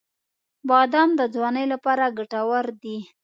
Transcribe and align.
•بادام 0.69 1.09
د 1.19 1.21
ځوانۍ 1.33 1.65
لپاره 1.73 2.13
ګټور 2.17 2.65
دی. 2.83 2.97